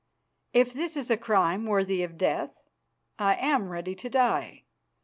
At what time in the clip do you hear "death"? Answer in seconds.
2.17-2.63